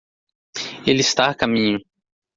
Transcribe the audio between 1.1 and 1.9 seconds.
a caminho.